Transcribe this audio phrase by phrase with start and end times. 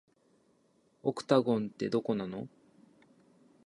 [1.03, 2.47] オクタゴンって、どこなの